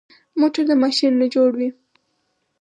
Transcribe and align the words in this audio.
موټر 0.39 0.63
د 0.69 0.71
ماشین 0.83 1.13
نه 1.21 1.27
جوړ 1.33 1.51
وي. 1.59 1.69